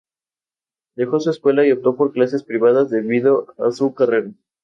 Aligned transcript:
Grabó 0.95 1.19
innumerables 1.23 2.43
discos. 2.45 4.33